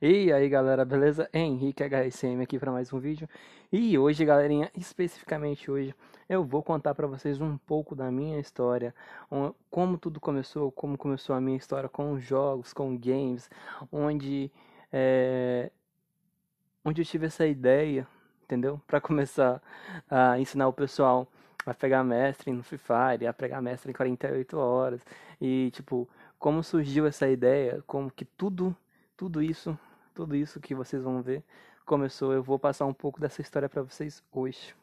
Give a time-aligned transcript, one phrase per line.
[0.00, 1.28] E aí galera, beleza?
[1.34, 3.28] Henrique HSM aqui para mais um vídeo.
[3.72, 5.92] E hoje, galerinha, especificamente hoje,
[6.28, 8.94] eu vou contar para vocês um pouco da minha história,
[9.68, 13.50] como tudo começou, como começou a minha história com jogos, com games,
[13.90, 14.52] onde
[14.92, 15.68] é,
[16.84, 18.06] onde eu tive essa ideia,
[18.44, 18.80] entendeu?
[18.86, 19.60] Para começar
[20.08, 21.26] a ensinar o pessoal
[21.66, 25.04] a pegar mestre no Free Fire, a pegar mestre em 48 horas
[25.40, 26.08] e tipo,
[26.38, 28.76] como surgiu essa ideia, como que tudo
[29.16, 29.76] tudo isso
[30.18, 31.44] tudo isso que vocês vão ver
[31.86, 32.32] começou.
[32.32, 34.74] Eu vou passar um pouco dessa história para vocês hoje.